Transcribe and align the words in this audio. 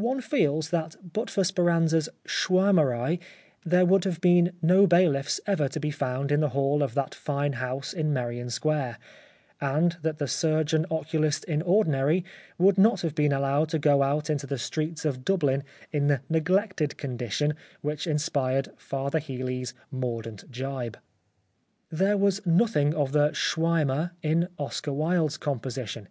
One 0.00 0.22
feels 0.22 0.70
that 0.70 0.96
but 1.12 1.28
for 1.28 1.44
Speranza's 1.44 2.08
Schwaermerei 2.26 3.18
there 3.66 3.84
would 3.84 4.04
have 4.04 4.18
been 4.18 4.52
no 4.62 4.86
bailiffs 4.86 5.42
ever 5.46 5.68
to 5.68 5.78
be 5.78 5.90
found 5.90 6.32
in 6.32 6.40
the 6.40 6.48
hall 6.48 6.82
of 6.82 6.94
the 6.94 7.06
fine 7.12 7.52
house 7.52 7.92
in 7.92 8.10
Merrion 8.14 8.48
Square, 8.48 8.96
and 9.60 9.98
that 10.00 10.16
the 10.16 10.26
Surgeon 10.26 10.86
Oculist 10.90 11.44
in 11.44 11.60
Ordinary 11.60 12.24
would 12.56 12.78
not 12.78 13.02
have 13.02 13.14
been 13.14 13.30
allowed 13.30 13.68
to 13.68 13.78
go 13.78 14.02
out 14.02 14.30
into 14.30 14.46
the 14.46 14.56
streets 14.56 15.04
of 15.04 15.22
Dublin 15.22 15.62
in 15.92 16.06
the 16.06 16.22
neglected 16.30 16.96
condition 16.96 17.52
which 17.82 18.06
inspired 18.06 18.70
Father 18.78 19.18
Healy's 19.18 19.74
mordant 19.90 20.50
jibe. 20.50 20.96
There 21.90 22.16
was 22.16 22.40
nothing 22.46 22.94
of 22.94 23.12
the 23.12 23.32
Schwaermer 23.32 24.12
in 24.22 24.48
Oscar 24.58 24.94
Wilde's 24.94 25.36
composition. 25.36 26.08